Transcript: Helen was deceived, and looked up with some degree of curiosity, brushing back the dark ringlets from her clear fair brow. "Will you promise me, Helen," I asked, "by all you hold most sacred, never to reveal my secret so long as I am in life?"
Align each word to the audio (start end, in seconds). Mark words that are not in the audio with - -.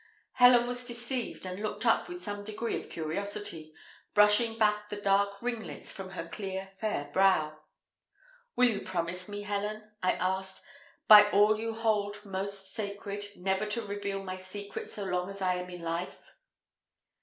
Helen 0.31 0.65
was 0.65 0.87
deceived, 0.87 1.45
and 1.45 1.61
looked 1.61 1.85
up 1.85 2.09
with 2.09 2.23
some 2.23 2.43
degree 2.43 2.75
of 2.75 2.89
curiosity, 2.89 3.71
brushing 4.15 4.57
back 4.57 4.89
the 4.89 4.95
dark 4.95 5.39
ringlets 5.43 5.91
from 5.91 6.09
her 6.13 6.27
clear 6.27 6.71
fair 6.79 7.11
brow. 7.13 7.59
"Will 8.55 8.67
you 8.67 8.81
promise 8.81 9.29
me, 9.29 9.43
Helen," 9.43 9.91
I 10.01 10.13
asked, 10.13 10.65
"by 11.07 11.29
all 11.29 11.59
you 11.59 11.75
hold 11.75 12.25
most 12.25 12.73
sacred, 12.73 13.25
never 13.35 13.67
to 13.67 13.83
reveal 13.85 14.23
my 14.23 14.39
secret 14.39 14.89
so 14.89 15.03
long 15.05 15.29
as 15.29 15.39
I 15.39 15.53
am 15.57 15.69
in 15.69 15.83
life?" 15.83 16.35